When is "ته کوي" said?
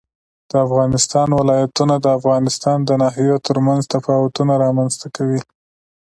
5.01-5.41